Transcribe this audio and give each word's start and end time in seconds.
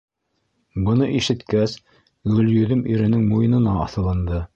Быны 0.85 1.09
ишеткәс, 1.19 1.75
Гөлйөҙөм 2.37 2.81
иренең 2.95 3.29
муйынына 3.35 3.77
аҫылынды. 3.83 4.41